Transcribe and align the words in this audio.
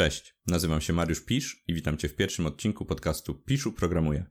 Cześć, 0.00 0.34
nazywam 0.46 0.80
się 0.80 0.92
Mariusz 0.92 1.24
Pisz 1.24 1.64
i 1.68 1.74
witam 1.74 1.96
Cię 1.96 2.08
w 2.08 2.16
pierwszym 2.16 2.46
odcinku 2.46 2.84
podcastu 2.84 3.34
Piszu 3.34 3.72
Programuje. 3.72 4.24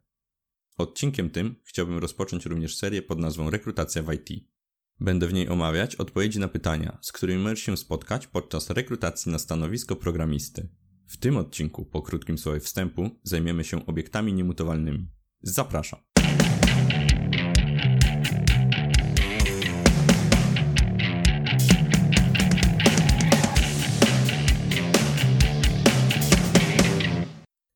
Odcinkiem 0.77 1.29
tym 1.29 1.55
chciałbym 1.63 1.97
rozpocząć 1.97 2.45
również 2.45 2.77
serię 2.77 3.01
pod 3.01 3.19
nazwą 3.19 3.49
Rekrutacja 3.49 4.03
w 4.03 4.13
IT. 4.13 4.29
Będę 4.99 5.27
w 5.27 5.33
niej 5.33 5.49
omawiać 5.49 5.95
odpowiedzi 5.95 6.39
na 6.39 6.47
pytania, 6.47 6.97
z 7.01 7.11
którymi 7.11 7.43
możesz 7.43 7.59
się 7.59 7.77
spotkać 7.77 8.27
podczas 8.27 8.69
rekrutacji 8.69 9.31
na 9.31 9.39
stanowisko 9.39 9.95
programisty. 9.95 10.69
W 11.07 11.17
tym 11.17 11.37
odcinku, 11.37 11.85
po 11.85 12.01
krótkim 12.01 12.37
słowie 12.37 12.59
wstępu, 12.59 13.09
zajmiemy 13.23 13.63
się 13.63 13.85
obiektami 13.85 14.33
niemutowalnymi. 14.33 15.07
Zapraszam. 15.41 15.99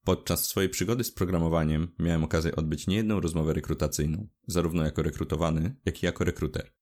Podczas 0.05 0.45
swojej 0.45 0.69
przygody 0.69 1.03
z 1.03 1.11
programowaniem 1.11 1.95
miałem 1.99 2.23
okazję 2.23 2.55
odbyć 2.55 2.87
niejedną 2.87 3.19
rozmowę 3.19 3.53
rekrutacyjną, 3.53 4.27
zarówno 4.47 4.83
jako 4.83 5.03
rekrutowany, 5.03 5.75
jak 5.85 6.03
i 6.03 6.05
jako 6.05 6.23
rekruter. 6.23 6.73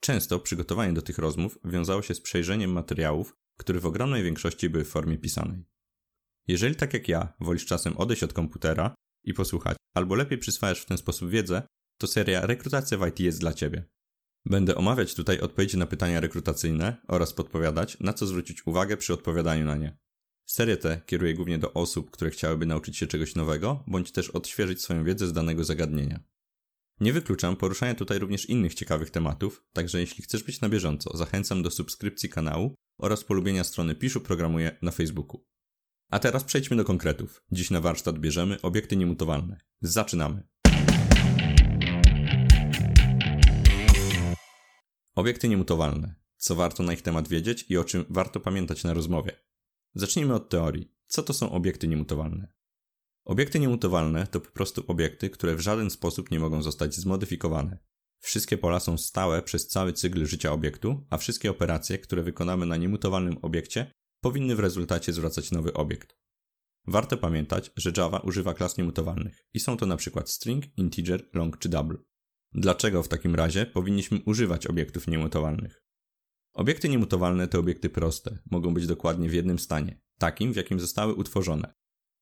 Często 0.00 0.40
przygotowanie 0.40 0.92
do 0.92 1.02
tych 1.02 1.18
rozmów 1.18 1.58
wiązało 1.64 2.02
się 2.02 2.14
z 2.14 2.20
przejrzeniem 2.20 2.72
materiałów, 2.72 3.36
które 3.58 3.80
w 3.80 3.86
ogromnej 3.86 4.22
większości 4.22 4.70
były 4.70 4.84
w 4.84 4.88
formie 4.88 5.18
pisanej. 5.18 5.64
Jeżeli 6.48 6.76
tak 6.76 6.94
jak 6.94 7.08
ja 7.08 7.32
wolisz 7.40 7.66
czasem 7.66 7.96
odejść 7.96 8.22
od 8.22 8.32
komputera 8.32 8.94
i 9.24 9.34
posłuchać, 9.34 9.76
albo 9.94 10.14
lepiej 10.14 10.38
przyswajasz 10.38 10.80
w 10.80 10.86
ten 10.86 10.98
sposób 10.98 11.30
wiedzę, 11.30 11.62
to 11.98 12.06
seria 12.06 12.46
Rekrutacja 12.46 12.98
w 12.98 13.08
IT 13.08 13.20
jest 13.20 13.40
dla 13.40 13.52
Ciebie. 13.52 13.84
Będę 14.46 14.74
omawiać 14.74 15.14
tutaj 15.14 15.40
odpowiedzi 15.40 15.78
na 15.78 15.86
pytania 15.86 16.20
rekrutacyjne 16.20 16.96
oraz 17.08 17.32
podpowiadać, 17.32 18.00
na 18.00 18.12
co 18.12 18.26
zwrócić 18.26 18.66
uwagę 18.66 18.96
przy 18.96 19.14
odpowiadaniu 19.14 19.64
na 19.64 19.76
nie. 19.76 20.03
Serię 20.46 20.76
tę 20.76 21.00
kieruję 21.06 21.34
głównie 21.34 21.58
do 21.58 21.72
osób, 21.72 22.10
które 22.10 22.30
chciałyby 22.30 22.66
nauczyć 22.66 22.96
się 22.96 23.06
czegoś 23.06 23.34
nowego, 23.34 23.84
bądź 23.86 24.12
też 24.12 24.30
odświeżyć 24.30 24.82
swoją 24.82 25.04
wiedzę 25.04 25.26
z 25.26 25.32
danego 25.32 25.64
zagadnienia. 25.64 26.20
Nie 27.00 27.12
wykluczam 27.12 27.56
poruszania 27.56 27.94
tutaj 27.94 28.18
również 28.18 28.46
innych 28.48 28.74
ciekawych 28.74 29.10
tematów, 29.10 29.64
także 29.72 30.00
jeśli 30.00 30.24
chcesz 30.24 30.42
być 30.42 30.60
na 30.60 30.68
bieżąco, 30.68 31.16
zachęcam 31.16 31.62
do 31.62 31.70
subskrypcji 31.70 32.28
kanału 32.28 32.74
oraz 32.98 33.24
polubienia 33.24 33.64
strony 33.64 33.94
Piszu 33.94 34.20
Programuję 34.20 34.76
na 34.82 34.90
Facebooku. 34.90 35.44
A 36.10 36.18
teraz 36.18 36.44
przejdźmy 36.44 36.76
do 36.76 36.84
konkretów. 36.84 37.42
Dziś 37.52 37.70
na 37.70 37.80
warsztat 37.80 38.18
bierzemy 38.18 38.62
obiekty 38.62 38.96
niemutowalne. 38.96 39.60
Zaczynamy! 39.80 40.42
Obiekty 45.14 45.48
niemutowalne. 45.48 46.14
Co 46.36 46.54
warto 46.54 46.82
na 46.82 46.92
ich 46.92 47.02
temat 47.02 47.28
wiedzieć 47.28 47.66
i 47.68 47.76
o 47.76 47.84
czym 47.84 48.04
warto 48.08 48.40
pamiętać 48.40 48.84
na 48.84 48.94
rozmowie. 48.94 49.32
Zacznijmy 49.94 50.34
od 50.34 50.48
teorii. 50.48 50.92
Co 51.06 51.22
to 51.22 51.32
są 51.32 51.50
obiekty 51.50 51.88
niemutowalne? 51.88 52.52
Obiekty 53.24 53.58
niemutowalne 53.58 54.26
to 54.26 54.40
po 54.40 54.50
prostu 54.50 54.84
obiekty, 54.86 55.30
które 55.30 55.56
w 55.56 55.60
żaden 55.60 55.90
sposób 55.90 56.30
nie 56.30 56.40
mogą 56.40 56.62
zostać 56.62 56.94
zmodyfikowane. 56.94 57.78
Wszystkie 58.20 58.58
pola 58.58 58.80
są 58.80 58.98
stałe 58.98 59.42
przez 59.42 59.68
cały 59.68 59.92
cykl 59.92 60.26
życia 60.26 60.52
obiektu, 60.52 61.06
a 61.10 61.18
wszystkie 61.18 61.50
operacje, 61.50 61.98
które 61.98 62.22
wykonamy 62.22 62.66
na 62.66 62.76
niemutowalnym 62.76 63.38
obiekcie, 63.42 63.92
powinny 64.20 64.56
w 64.56 64.60
rezultacie 64.60 65.12
zwracać 65.12 65.50
nowy 65.50 65.72
obiekt. 65.72 66.16
Warto 66.86 67.16
pamiętać, 67.16 67.70
że 67.76 67.92
Java 67.96 68.18
używa 68.18 68.54
klas 68.54 68.78
niemutowalnych 68.78 69.46
i 69.54 69.60
są 69.60 69.76
to 69.76 69.86
np. 69.86 70.22
string, 70.26 70.78
integer, 70.78 71.28
long 71.34 71.58
czy 71.58 71.68
double. 71.68 71.98
Dlaczego 72.52 73.02
w 73.02 73.08
takim 73.08 73.34
razie 73.34 73.66
powinniśmy 73.66 74.20
używać 74.26 74.66
obiektów 74.66 75.06
niemutowalnych? 75.06 75.83
Obiekty 76.54 76.88
niemutowalne 76.88 77.48
to 77.48 77.58
obiekty 77.58 77.90
proste, 77.90 78.38
mogą 78.50 78.74
być 78.74 78.86
dokładnie 78.86 79.28
w 79.28 79.34
jednym 79.34 79.58
stanie, 79.58 80.00
takim 80.18 80.52
w 80.52 80.56
jakim 80.56 80.80
zostały 80.80 81.14
utworzone. 81.14 81.74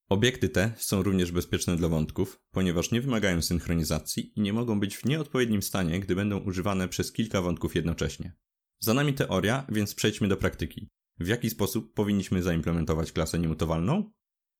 Obiekty 0.08 0.48
te 0.48 0.72
są 0.76 1.02
również 1.02 1.32
bezpieczne 1.32 1.76
dla 1.76 1.88
wątków, 1.88 2.40
ponieważ 2.50 2.90
nie 2.90 3.00
wymagają 3.00 3.42
synchronizacji 3.42 4.32
i 4.36 4.40
nie 4.40 4.52
mogą 4.52 4.80
być 4.80 4.96
w 4.96 5.04
nieodpowiednim 5.04 5.62
stanie, 5.62 6.00
gdy 6.00 6.14
będą 6.14 6.38
używane 6.38 6.88
przez 6.88 7.12
kilka 7.12 7.42
wątków 7.42 7.74
jednocześnie. 7.74 8.36
Za 8.80 8.94
nami 8.94 9.14
teoria, 9.14 9.66
więc 9.68 9.94
przejdźmy 9.94 10.28
do 10.28 10.36
praktyki. 10.36 10.88
W 11.20 11.26
jaki 11.26 11.50
sposób 11.50 11.94
powinniśmy 11.94 12.42
zaimplementować 12.42 13.12
klasę 13.12 13.38
niemutowalną? 13.38 14.12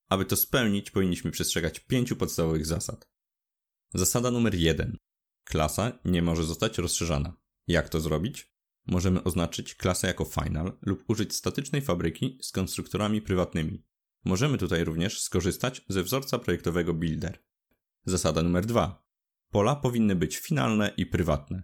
Aby 0.09 0.25
to 0.25 0.35
spełnić, 0.35 0.91
powinniśmy 0.91 1.31
przestrzegać 1.31 1.79
pięciu 1.79 2.15
podstawowych 2.15 2.65
zasad. 2.65 3.09
Zasada 3.93 4.31
numer 4.31 4.55
jeden. 4.55 4.97
Klasa 5.43 5.99
nie 6.05 6.21
może 6.21 6.43
zostać 6.43 6.77
rozszerzana. 6.77 7.37
Jak 7.67 7.89
to 7.89 7.99
zrobić? 7.99 8.52
Możemy 8.87 9.23
oznaczyć 9.23 9.75
klasę 9.75 10.07
jako 10.07 10.25
final 10.25 10.77
lub 10.81 11.03
użyć 11.07 11.35
statycznej 11.35 11.81
fabryki 11.81 12.39
z 12.41 12.51
konstruktorami 12.51 13.21
prywatnymi. 13.21 13.83
Możemy 14.25 14.57
tutaj 14.57 14.83
również 14.83 15.21
skorzystać 15.21 15.85
ze 15.87 16.03
wzorca 16.03 16.39
projektowego 16.39 16.93
Builder. 16.93 17.43
Zasada 18.05 18.43
numer 18.43 18.65
2. 18.65 19.05
Pola 19.49 19.75
powinny 19.75 20.15
być 20.15 20.37
finalne 20.37 20.93
i 20.97 21.05
prywatne. 21.05 21.63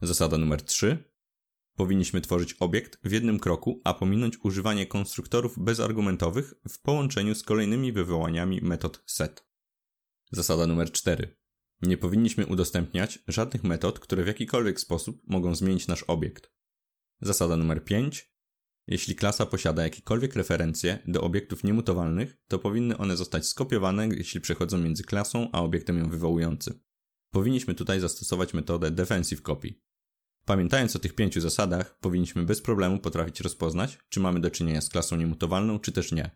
Zasada 0.00 0.38
numer 0.38 0.62
3. 0.62 1.04
Powinniśmy 1.76 2.20
tworzyć 2.20 2.56
obiekt 2.60 2.98
w 3.04 3.12
jednym 3.12 3.38
kroku, 3.38 3.80
a 3.84 3.94
pominąć 3.94 4.38
używanie 4.42 4.86
konstruktorów 4.86 5.58
bezargumentowych 5.58 6.54
w 6.68 6.78
połączeniu 6.82 7.34
z 7.34 7.42
kolejnymi 7.42 7.92
wywołaniami 7.92 8.60
metod 8.62 9.02
set. 9.06 9.46
Zasada 10.30 10.66
numer 10.66 10.92
4. 10.92 11.36
Nie 11.82 11.96
powinniśmy 11.96 12.46
udostępniać 12.46 13.18
żadnych 13.28 13.64
metod, 13.64 13.98
które 13.98 14.24
w 14.24 14.26
jakikolwiek 14.26 14.80
sposób 14.80 15.22
mogą 15.26 15.54
zmienić 15.54 15.86
nasz 15.86 16.02
obiekt. 16.02 16.52
Zasada 17.20 17.56
numer 17.56 17.84
5. 17.84 18.32
Jeśli 18.86 19.14
klasa 19.14 19.46
posiada 19.46 19.82
jakiekolwiek 19.82 20.34
referencje 20.34 20.98
do 21.06 21.20
obiektów 21.20 21.64
niemutowalnych, 21.64 22.36
to 22.48 22.58
powinny 22.58 22.98
one 22.98 23.16
zostać 23.16 23.46
skopiowane, 23.46 24.08
jeśli 24.08 24.40
przechodzą 24.40 24.78
między 24.78 25.04
klasą 25.04 25.48
a 25.52 25.62
obiektem 25.62 25.98
ją 25.98 26.10
wywołującym. 26.10 26.80
Powinniśmy 27.30 27.74
tutaj 27.74 28.00
zastosować 28.00 28.54
metodę 28.54 28.90
defensive 28.90 29.42
copy. 29.42 29.74
Pamiętając 30.44 30.96
o 30.96 30.98
tych 30.98 31.14
pięciu 31.14 31.40
zasadach, 31.40 31.98
powinniśmy 31.98 32.44
bez 32.44 32.62
problemu 32.62 32.98
potrafić 32.98 33.40
rozpoznać, 33.40 33.98
czy 34.08 34.20
mamy 34.20 34.40
do 34.40 34.50
czynienia 34.50 34.80
z 34.80 34.88
klasą 34.88 35.16
niemutowalną, 35.16 35.78
czy 35.78 35.92
też 35.92 36.12
nie. 36.12 36.30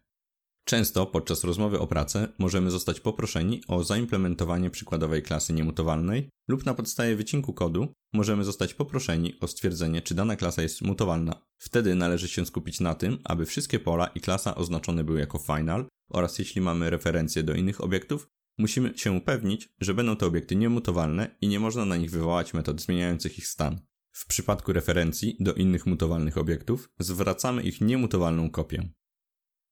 Często 0.65 1.07
podczas 1.07 1.45
rozmowy 1.45 1.79
o 1.79 1.87
pracę 1.87 2.29
możemy 2.39 2.71
zostać 2.71 3.01
poproszeni 3.01 3.61
o 3.69 3.85
zaimplementowanie 3.85 4.71
przykładowej 4.71 5.23
klasy 5.23 5.53
niemutowalnej 5.53 6.29
lub 6.49 6.67
na 6.67 6.75
podstawie 6.75 7.17
wycinku 7.17 7.53
kodu 7.53 7.93
możemy 8.13 8.45
zostać 8.45 8.75
poproszeni 8.75 9.39
o 9.41 9.47
stwierdzenie, 9.47 10.03
czy 10.03 10.15
dana 10.15 10.37
klasa 10.37 10.63
jest 10.63 10.83
mutowalna. 10.83 11.47
Wtedy 11.59 11.95
należy 11.95 12.29
się 12.29 12.47
skupić 12.47 12.81
na 12.81 12.95
tym, 12.95 13.19
aby 13.25 13.47
wszystkie 13.47 13.79
pola 13.79 14.07
i 14.07 14.21
klasa 14.21 14.55
oznaczone 14.55 15.05
były 15.05 15.21
jako 15.21 15.39
final 15.39 15.87
oraz 16.11 16.39
jeśli 16.39 16.61
mamy 16.61 16.91
referencje 16.91 17.43
do 17.43 17.55
innych 17.55 17.81
obiektów, 17.81 18.29
musimy 18.59 18.99
się 18.99 19.13
upewnić, 19.13 19.69
że 19.81 19.95
będą 19.95 20.17
to 20.17 20.27
obiekty 20.27 20.57
niemutowalne 20.57 21.37
i 21.41 21.49
nie 21.49 21.61
można 21.61 21.85
na 21.85 21.97
nich 21.97 22.11
wywołać 22.11 22.55
metod 22.55 22.81
zmieniających 22.81 23.39
ich 23.39 23.47
stan. 23.47 23.81
W 24.13 24.27
przypadku 24.27 24.73
referencji 24.73 25.37
do 25.41 25.55
innych 25.55 25.87
mutowalnych 25.87 26.39
obiektów 26.39 26.91
zwracamy 26.99 27.63
ich 27.63 27.81
niemutowalną 27.81 28.51
kopię. 28.51 28.89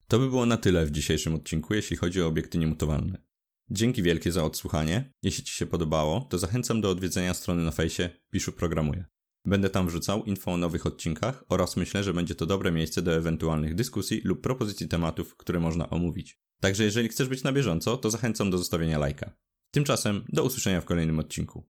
To 0.09 0.19
by 0.19 0.29
było 0.29 0.47
na 0.47 0.57
tyle 0.57 0.87
w 0.87 0.91
dzisiejszym 0.91 1.35
odcinku, 1.35 1.75
jeśli 1.75 1.97
chodzi 1.97 2.23
o 2.23 2.27
obiekty 2.27 2.59
niemutowalne. 2.59 3.19
Dzięki 3.71 4.03
wielkie 4.03 4.33
za 4.33 4.45
odsłuchanie. 4.45 5.13
Jeśli 5.23 5.45
Ci 5.45 5.55
się 5.55 5.67
podobało, 5.67 6.21
to 6.21 6.39
zachęcam 6.39 6.81
do 6.81 6.91
odwiedzenia 6.91 7.35
strony 7.35 7.65
na 7.65 7.71
fejsie 7.71 8.11
Piszu 8.31 8.53
Programuję. 8.53 9.05
Będę 9.45 9.71
tam 9.71 9.87
wrzucał 9.87 10.25
info 10.25 10.53
o 10.53 10.57
nowych 10.57 10.87
odcinkach 10.87 11.45
oraz 11.49 11.77
myślę, 11.77 12.05
że 12.05 12.15
będzie 12.15 12.35
to 12.35 12.47
dobre 12.47 12.73
miejsce 12.73 13.03
do 13.03 13.15
ewentualnych 13.15 13.75
dyskusji 13.75 14.21
lub 14.25 14.41
propozycji 14.41 14.89
tematów, 14.89 15.37
które 15.37 15.61
można 15.61 15.91
omówić. 15.91 16.41
Także 16.61 16.85
jeżeli 16.85 17.09
chcesz 17.09 17.29
być 17.29 17.43
na 17.43 17.53
bieżąco, 17.53 17.97
to 17.97 18.11
zachęcam 18.11 18.51
do 18.51 18.59
zostawienia 18.59 18.99
lajka. 18.99 19.37
Tymczasem 19.71 20.25
do 20.29 20.45
usłyszenia 20.45 20.81
w 20.81 20.85
kolejnym 20.85 21.19
odcinku. 21.19 21.67